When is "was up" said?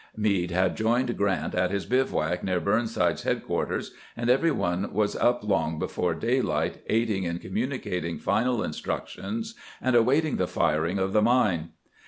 4.91-5.43